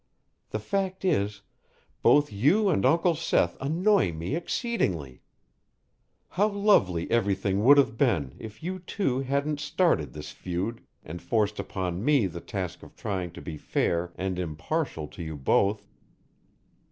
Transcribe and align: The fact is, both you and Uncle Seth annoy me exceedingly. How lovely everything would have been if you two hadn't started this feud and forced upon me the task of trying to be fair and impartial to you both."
The 0.49 0.57
fact 0.57 1.05
is, 1.05 1.43
both 2.01 2.31
you 2.33 2.69
and 2.69 2.83
Uncle 2.87 3.13
Seth 3.13 3.55
annoy 3.61 4.11
me 4.11 4.33
exceedingly. 4.35 5.21
How 6.29 6.47
lovely 6.47 7.11
everything 7.11 7.63
would 7.63 7.77
have 7.77 7.99
been 7.99 8.33
if 8.39 8.63
you 8.63 8.79
two 8.79 9.19
hadn't 9.19 9.59
started 9.59 10.13
this 10.13 10.31
feud 10.31 10.81
and 11.05 11.21
forced 11.21 11.59
upon 11.59 12.03
me 12.03 12.25
the 12.25 12.41
task 12.41 12.81
of 12.81 12.95
trying 12.95 13.29
to 13.33 13.43
be 13.43 13.57
fair 13.57 14.11
and 14.15 14.39
impartial 14.39 15.07
to 15.09 15.21
you 15.21 15.37
both." 15.37 15.87